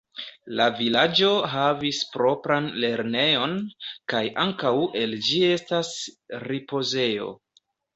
La 0.59 0.65
vilaĝo 0.77 1.29
havis 1.51 1.99
propran 2.15 2.71
lernejon, 2.85 3.55
kaj 4.15 4.25
ankaŭ 4.49 4.75
el 5.05 5.19
ĝi 5.31 5.47
estas 5.55 5.97
ripozejo. 6.51 7.35